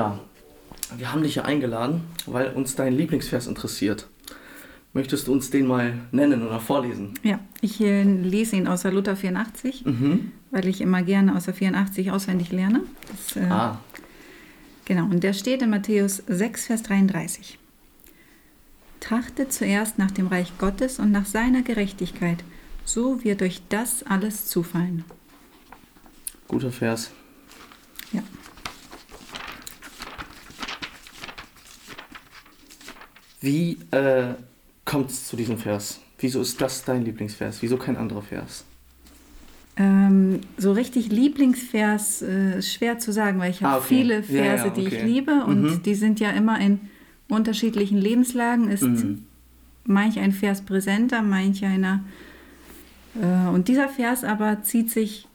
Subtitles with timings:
[0.00, 0.18] Ja,
[0.96, 4.06] wir haben dich ja eingeladen, weil uns dein Lieblingsvers interessiert.
[4.92, 7.14] Möchtest du uns den mal nennen oder vorlesen?
[7.22, 10.32] Ja, ich äh, lese ihn aus der Luther 84, Mhm.
[10.50, 12.80] weil ich immer gerne aus der 84 auswendig lerne.
[13.10, 13.78] Das, äh, Ah,
[14.86, 17.58] Genau, und der steht in Matthäus 6, Vers 33.
[18.98, 22.42] Trachtet zuerst nach dem Reich Gottes und nach seiner Gerechtigkeit,
[22.84, 25.04] so wird euch das alles zufallen.
[26.48, 27.12] guter Vers.
[33.40, 34.34] Wie äh,
[34.84, 36.00] kommt es zu diesem Vers?
[36.18, 37.62] Wieso ist das dein Lieblingsvers?
[37.62, 38.64] Wieso kein anderer Vers?
[39.76, 43.86] Ähm, so richtig Lieblingsvers äh, ist schwer zu sagen, weil ich habe Ah, okay.
[43.88, 45.06] viele Ja, Verse, ja, die ich okay.
[45.06, 45.82] liebe und Mhm.
[45.84, 46.80] die sind ja immer in
[47.28, 48.68] unterschiedlichen Lebenslagen.
[48.68, 49.24] Ist Mhm.
[49.84, 52.04] manch ein Vers präsenter, manch einer.
[53.20, 55.26] Äh, und dieser Vers aber zieht sich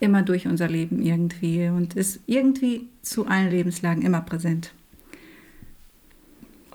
[0.00, 4.72] immer durch unser Leben irgendwie und ist irgendwie zu allen Lebenslagen immer präsent.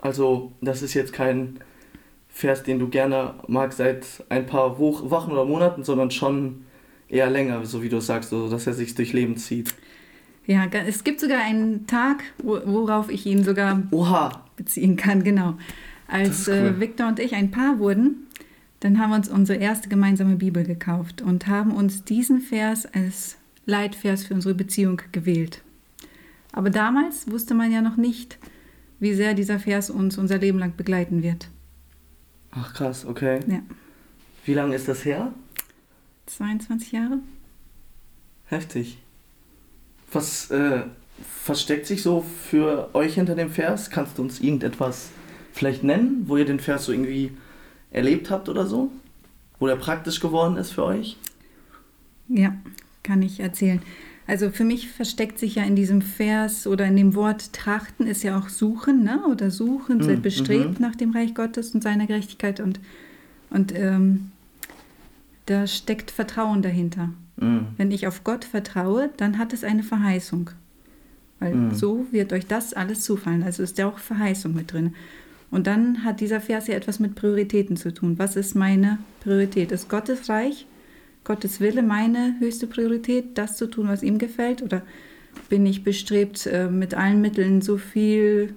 [0.00, 1.60] Also, das ist jetzt kein
[2.28, 6.64] Vers, den du gerne magst seit ein paar Wo Wochen oder Monaten, sondern schon
[7.08, 9.74] eher länger, so wie du sagst, so, dass er sich durch Leben zieht.
[10.46, 14.44] Ja, es gibt sogar einen Tag, wo, worauf ich ihn sogar Oha!
[14.56, 15.54] beziehen kann, genau.
[16.06, 16.54] Als cool.
[16.54, 18.26] äh, Victor und ich ein Paar wurden,
[18.80, 23.36] dann haben wir uns unsere erste gemeinsame Bibel gekauft und haben uns diesen Vers als
[23.66, 25.62] Leitvers für unsere Beziehung gewählt.
[26.52, 28.38] Aber damals wusste man ja noch nicht,
[29.00, 31.48] wie sehr dieser Vers uns unser Leben lang begleiten wird.
[32.52, 33.40] Ach krass, okay.
[33.46, 33.62] Ja.
[34.44, 35.32] Wie lange ist das her?
[36.26, 37.18] 22 Jahre?
[38.46, 38.98] Heftig.
[40.12, 40.82] Was äh,
[41.44, 43.90] versteckt sich so für euch hinter dem Vers?
[43.90, 45.10] Kannst du uns irgendetwas
[45.52, 47.32] vielleicht nennen, wo ihr den Vers so irgendwie
[47.90, 48.90] erlebt habt oder so?
[49.58, 51.16] Wo der praktisch geworden ist für euch?
[52.28, 52.54] Ja,
[53.02, 53.82] kann ich erzählen.
[54.30, 58.22] Also für mich versteckt sich ja in diesem Vers oder in dem Wort trachten ist
[58.22, 59.26] ja auch suchen, ne?
[59.28, 60.86] Oder suchen, Mm, seid bestrebt mhm.
[60.86, 62.78] nach dem Reich Gottes und seiner Gerechtigkeit und,
[63.50, 64.30] und ähm,
[65.46, 67.10] da steckt Vertrauen dahinter.
[67.38, 67.66] Mhm.
[67.76, 70.50] Wenn ich auf Gott vertraue, dann hat es eine Verheißung.
[71.40, 71.74] Weil Mm.
[71.74, 73.42] so wird euch das alles zufallen.
[73.42, 74.94] Also ist ja auch Verheißung mit drin.
[75.50, 78.16] Und dann hat dieser Vers ja etwas mit Prioritäten zu tun.
[78.20, 79.72] Was ist meine Priorität?
[79.72, 80.66] Ist Gottes Reich,
[81.24, 84.62] Gottes Wille meine höchste Priorität, das zu tun, was ihm gefällt?
[84.62, 84.82] Oder
[85.48, 88.54] bin ich bestrebt, äh, mit allen Mitteln so viel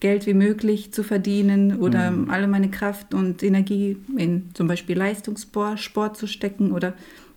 [0.00, 2.30] Geld wie möglich zu verdienen oder Mhm.
[2.30, 6.94] alle meine Kraft und Energie in zum Beispiel Leistungssport Sport zu stecken oder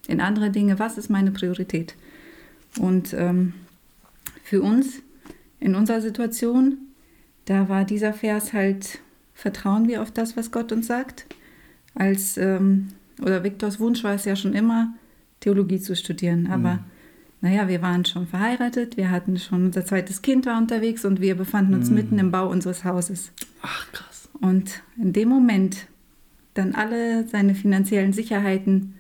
[0.08, 0.78] in andere Dinge?
[0.78, 1.96] Was ist meine Priorität?
[2.80, 3.54] Und ähm,
[4.44, 5.02] für uns
[5.60, 6.78] in unserer Situation,
[7.46, 9.00] da war dieser Vers halt,
[9.34, 11.26] vertrauen wir auf das, was Gott uns sagt.
[11.96, 12.90] Als, ähm,
[13.22, 14.94] oder Viktors Wunsch war es ja schon immer,
[15.40, 16.48] Theologie zu studieren.
[16.48, 16.80] Aber Mhm.
[17.42, 21.36] naja, wir waren schon verheiratet, wir hatten schon unser zweites Kind war unterwegs und wir
[21.36, 21.96] befanden uns Mhm.
[21.96, 23.32] mitten im Bau unseres Hauses.
[23.62, 24.30] Ach krass.
[24.40, 25.88] Und in dem Moment
[26.54, 28.96] dann alle seine finanziellen Sicherheiten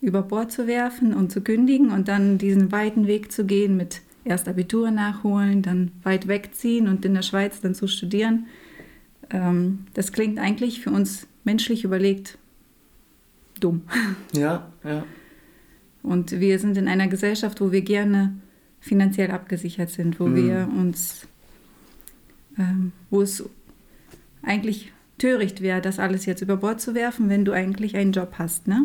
[0.00, 4.00] über Bord zu werfen und zu kündigen und dann diesen weiten Weg zu gehen mit
[4.24, 8.46] erst Abitur nachholen, dann weit wegziehen und in der Schweiz dann zu studieren,
[9.30, 12.38] ähm, das klingt eigentlich für uns menschlich überlegt
[13.60, 13.82] dumm.
[14.32, 15.04] Ja, ja.
[16.02, 18.36] Und wir sind in einer Gesellschaft, wo wir gerne
[18.80, 20.36] finanziell abgesichert sind, wo Mhm.
[20.36, 21.26] wir uns,
[22.58, 23.48] ähm, wo es
[24.42, 28.34] eigentlich töricht wäre, das alles jetzt über Bord zu werfen, wenn du eigentlich einen Job
[28.38, 28.82] hast, ne?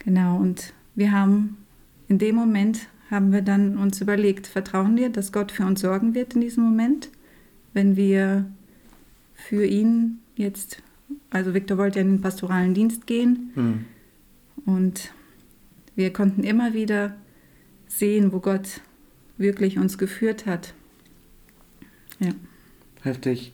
[0.00, 1.58] Genau, und wir haben
[2.08, 6.14] in dem Moment haben wir dann uns überlegt, vertrauen wir, dass Gott für uns sorgen
[6.14, 7.10] wird in diesem Moment,
[7.72, 8.46] wenn wir
[9.34, 10.82] für ihn jetzt,
[11.34, 13.84] also Viktor wollte ja in den pastoralen Dienst gehen, Hm.
[14.66, 15.12] und
[15.96, 17.14] wir konnten immer wieder
[17.88, 18.80] sehen, wo Gott
[19.36, 20.74] wirklich uns geführt hat.
[22.20, 22.30] Ja,
[23.02, 23.52] Heftig.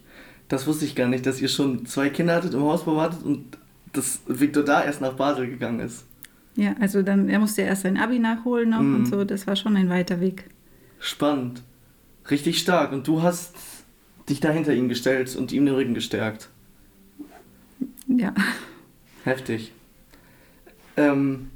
[0.48, 3.56] Das wusste ich gar nicht, dass ihr schon zwei Kinder hattet, im Haus wartet und
[3.92, 6.04] dass Victor da erst nach Basel gegangen ist.
[6.56, 8.94] ja also dann, er musste erst sein Abi nachholen noch Mhm.
[8.96, 10.44] und so, das war schon ein weiter Weg.
[10.99, 11.62] Spannend.
[12.31, 12.93] Richtig stark.
[12.93, 13.55] Und du hast
[14.28, 16.49] dich da hinter ihn gestellt und ihm den Rücken gestärkt.
[18.20, 18.34] Ja,
[19.25, 19.72] Heftig.
[20.96, 21.50] Ähm,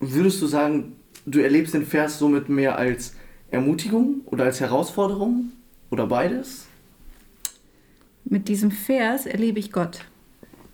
[0.00, 3.14] würdest du sagen, du erlebst den Vers somit mehr als
[3.50, 5.52] Ermutigung oder als Herausforderung
[5.90, 6.66] oder beides?
[8.28, 10.04] mit diesem Vers erlebe ich Gott.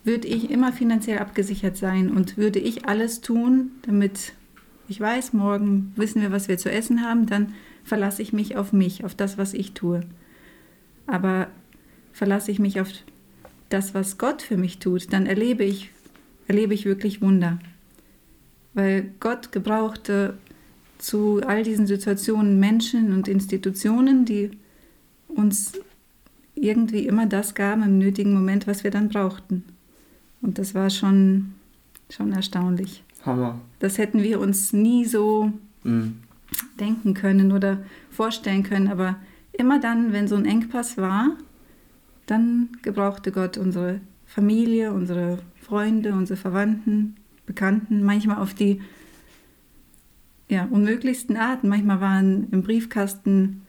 [0.05, 4.33] Würde ich immer finanziell abgesichert sein und würde ich alles tun, damit
[4.89, 7.55] ich weiß, morgen wissen wir, was wir zu essen haben, dann
[7.85, 10.01] verlasse ich mich auf mich, auf das, was ich tue.
[11.07, 11.49] Aber
[12.13, 12.89] verlasse ich mich auf
[13.73, 15.91] das, was Gott für mich tut, dann erlebe ich,
[16.49, 17.59] erlebe ich wirklich Wunder.
[18.75, 20.35] Weil Gott gebrauchte
[20.99, 24.51] zu all diesen Situationen Menschen und Institutionen, die
[25.29, 25.73] uns
[26.55, 29.65] irgendwie immer das gaben im nötigen Moment, was wir dann brauchten.
[30.41, 31.55] Und das war schon,
[32.11, 33.03] schon erstaunlich.
[33.25, 33.61] Hammer.
[33.79, 35.53] Das hätten wir uns nie so
[35.85, 36.19] mhm.
[36.79, 37.79] denken können oder
[38.11, 38.89] vorstellen können.
[38.89, 39.17] Aber
[39.53, 41.37] immer dann, wenn so ein Engpass war,
[42.27, 47.17] dann gebrauchte Gott unsere Familie, unsere Freunde, unsere Verwandten,
[47.47, 48.81] Bekannten, manchmal auf die
[50.49, 51.69] ja, unmöglichsten Arten.
[51.69, 53.63] Manchmal waren im Briefkasten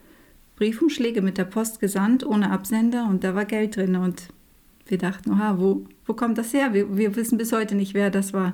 [0.55, 3.95] Briefumschläge mit der Post gesandt, ohne Absender und da war Geld drin.
[3.95, 4.27] Und
[4.85, 6.73] wir dachten, oha, wo, wo kommt das her?
[6.73, 8.53] Wir, wir wissen bis heute nicht, wer das war.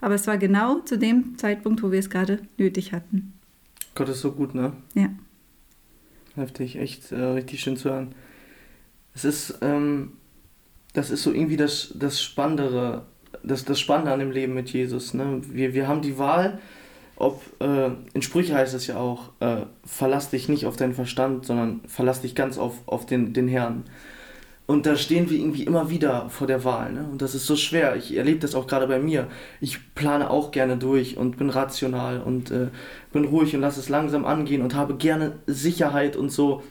[0.00, 3.32] Aber es war genau zu dem Zeitpunkt, wo wir es gerade nötig hatten.
[3.94, 4.72] Gott ist so gut, ne?
[4.94, 5.08] Ja.
[6.34, 8.14] Heftig, echt äh, richtig schön zu hören.
[9.16, 10.12] Es ist, ähm,
[10.92, 13.06] das ist so irgendwie das, das Spannendere,
[13.42, 15.14] das, das Spannende an dem Leben mit Jesus.
[15.14, 15.40] Ne?
[15.48, 16.60] Wir, wir haben die Wahl,
[17.16, 21.46] ob, äh, in Sprüche heißt es ja auch, äh, verlass dich nicht auf deinen Verstand,
[21.46, 23.84] sondern verlass dich ganz auf, auf den, den Herrn.
[24.66, 26.92] Und da stehen wir irgendwie immer wieder vor der Wahl.
[26.92, 27.08] Ne?
[27.10, 27.96] Und das ist so schwer.
[27.96, 29.28] Ich erlebe das auch gerade bei mir.
[29.62, 32.68] Ich plane auch gerne durch und bin rational und äh,
[33.12, 36.62] bin ruhig und lasse es langsam angehen und habe gerne Sicherheit und so.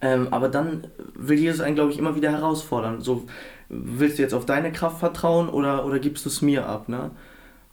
[0.00, 3.00] Ähm, aber dann will Jesus einen, glaube ich, immer wieder herausfordern.
[3.00, 3.26] So,
[3.68, 6.88] willst du jetzt auf deine Kraft vertrauen oder, oder gibst du es mir ab?
[6.88, 7.10] Ne?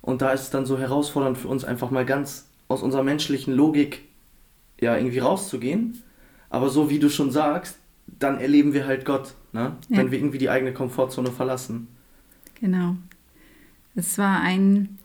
[0.02, 3.54] Und da ist es dann so herausfordernd für uns, einfach mal ganz aus unserer menschlichen
[3.54, 4.04] Logik
[4.80, 6.02] ja irgendwie rauszugehen.
[6.50, 7.78] Aber so wie du schon sagst,
[8.20, 9.78] dann erleben wir halt Gott, ne?
[9.90, 9.98] Ja.
[9.98, 11.88] wenn wir irgendwie die eigene Komfortzone verlassen.
[12.60, 12.96] Genau.
[13.96, 15.00] Es war ein,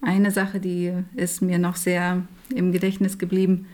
[0.00, 2.22] eine Sache, die ist mir noch sehr
[2.54, 3.66] im Gedächtnis geblieben.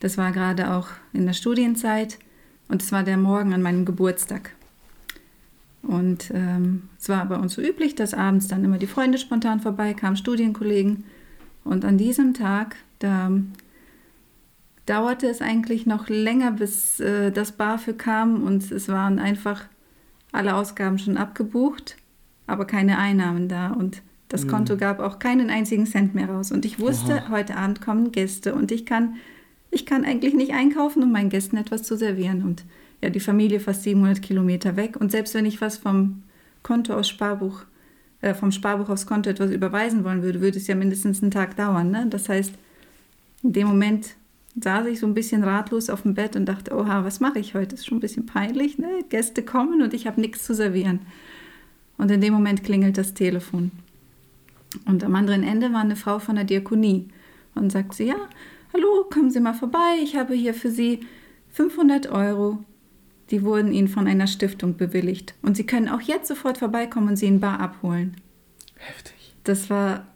[0.00, 2.18] Das war gerade auch in der Studienzeit
[2.68, 4.52] und es war der Morgen an meinem Geburtstag.
[5.82, 9.60] Und ähm, es war bei uns so üblich, dass abends dann immer die Freunde spontan
[9.60, 11.04] vorbeikamen, Studienkollegen.
[11.64, 13.30] Und an diesem Tag, da
[14.84, 19.64] dauerte es eigentlich noch länger, bis äh, das BAföG kam und es waren einfach
[20.32, 21.96] alle Ausgaben schon abgebucht,
[22.46, 24.50] aber keine Einnahmen da und das mhm.
[24.50, 26.50] Konto gab auch keinen einzigen Cent mehr raus.
[26.50, 27.28] Und ich wusste, Aha.
[27.30, 29.16] heute Abend kommen Gäste und ich kann,
[29.70, 32.42] ich kann eigentlich nicht einkaufen, um meinen Gästen etwas zu servieren.
[32.42, 32.64] Und
[33.02, 34.96] ja, die Familie fast 700 Kilometer weg.
[34.98, 36.22] Und selbst wenn ich was vom
[36.62, 37.64] Konto aus Sparbuch,
[38.20, 41.56] äh, vom Sparbuch aufs Konto etwas überweisen wollen würde, würde es ja mindestens einen Tag
[41.56, 41.90] dauern.
[41.90, 42.06] Ne?
[42.08, 42.54] Das heißt,
[43.42, 44.14] in dem Moment
[44.58, 47.54] saß ich so ein bisschen ratlos auf dem Bett und dachte, oha, was mache ich
[47.54, 47.74] heute?
[47.74, 48.78] Ist schon ein bisschen peinlich.
[48.78, 48.88] Ne?
[49.08, 51.00] Gäste kommen und ich habe nichts zu servieren.
[51.98, 53.70] Und in dem Moment klingelt das Telefon.
[54.84, 57.08] Und am anderen Ende war eine Frau von der Diakonie
[57.54, 58.16] und sagt sie, ja,
[58.76, 61.00] hallo, kommen Sie mal vorbei, ich habe hier für Sie
[61.52, 62.58] 500 Euro
[63.30, 65.34] die wurden ihnen von einer Stiftung bewilligt.
[65.42, 68.16] Und sie können auch jetzt sofort vorbeikommen und sie in Bar abholen.
[68.76, 69.34] Heftig.
[69.44, 70.06] Das war,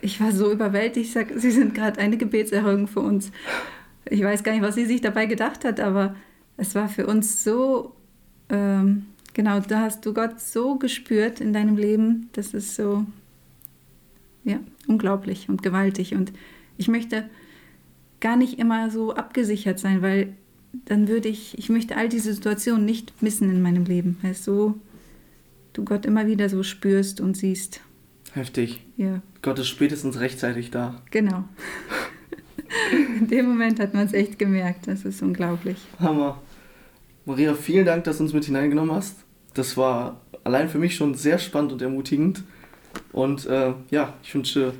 [0.00, 1.06] ich war so überwältigt.
[1.06, 3.30] Ich sage, sie sind gerade eine Gebetserhörung für uns.
[4.08, 6.14] Ich weiß gar nicht, was sie sich dabei gedacht hat, aber
[6.56, 7.94] es war für uns so,
[8.48, 12.30] ähm, genau, da hast du Gott so gespürt in deinem Leben.
[12.32, 13.04] Das ist so,
[14.44, 16.14] ja, unglaublich und gewaltig.
[16.14, 16.32] Und
[16.78, 17.28] ich möchte
[18.24, 20.32] gar nicht immer so abgesichert sein, weil
[20.86, 24.76] dann würde ich, ich möchte all diese Situationen nicht missen in meinem Leben, weil so
[25.74, 27.82] du Gott immer wieder so spürst und siehst.
[28.32, 28.80] Heftig.
[28.96, 29.20] Ja.
[29.42, 31.02] Gott ist spätestens rechtzeitig da.
[31.10, 31.44] Genau.
[33.18, 34.86] in dem Moment hat man es echt gemerkt.
[34.86, 35.76] Das ist unglaublich.
[36.00, 36.40] Hammer.
[37.26, 39.18] Maria, vielen Dank, dass du uns mit hineingenommen hast.
[39.52, 42.42] Das war allein für mich schon sehr spannend und ermutigend.
[43.12, 44.72] Und äh, ja, ich wünsche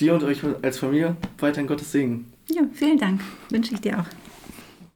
[0.00, 2.26] dir und euch als Familie weiterhin Gottes Segen.
[2.58, 3.20] Ja, vielen Dank.
[3.50, 4.17] Wünsche ich dir auch.